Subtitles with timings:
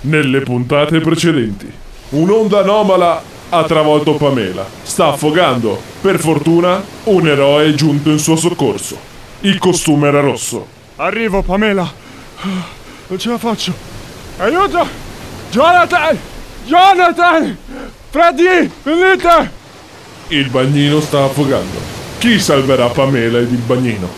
[0.00, 1.70] Nelle puntate precedenti,
[2.10, 4.64] un'onda anomala ha travolto Pamela.
[4.82, 5.80] Sta affogando.
[6.00, 8.96] Per fortuna, un eroe è giunto in suo soccorso.
[9.40, 10.66] Il costume era rosso.
[10.96, 11.90] Arrivo, Pamela.
[13.08, 13.72] Non ce la faccio.
[14.38, 14.86] Aiuto!
[15.50, 16.18] Jonathan!
[16.64, 17.56] Jonathan!
[18.10, 18.70] Freddy!
[18.82, 19.50] Venite!
[20.28, 21.80] Il bagnino sta affogando.
[22.18, 24.08] Chi salverà Pamela ed il bagnino?